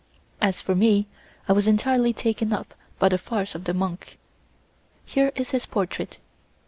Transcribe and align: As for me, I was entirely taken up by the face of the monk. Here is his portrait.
As 0.41 0.61
for 0.61 0.73
me, 0.73 1.05
I 1.47 1.53
was 1.53 1.67
entirely 1.67 2.11
taken 2.11 2.51
up 2.51 2.73
by 2.97 3.07
the 3.09 3.19
face 3.19 3.53
of 3.53 3.65
the 3.65 3.73
monk. 3.75 4.17
Here 5.05 5.31
is 5.35 5.51
his 5.51 5.67
portrait. 5.67 6.17